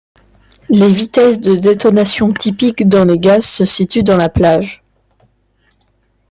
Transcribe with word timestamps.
Les 0.69 0.87
vitesses 0.91 1.39
de 1.39 1.53
détonation 1.53 2.33
typiques 2.33 2.87
dans 2.89 3.05
les 3.05 3.19
gaz 3.19 3.45
se 3.45 3.65
situent 3.65 4.01
dans 4.01 4.17
la 4.17 4.29
plage-. 4.29 4.83